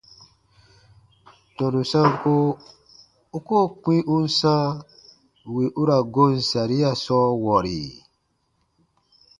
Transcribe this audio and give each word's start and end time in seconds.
Tɔnu 1.55 1.81
sanko 1.91 2.33
u 3.37 3.39
koo 3.47 3.67
kpĩ 3.81 3.95
u 4.13 4.15
n 4.23 4.25
sãa 4.39 4.65
wì 5.53 5.65
u 5.79 5.81
ra 5.89 5.97
goon 6.13 6.35
saria 6.49 6.91
sɔɔ 7.03 7.27
wɔri? 7.43 7.79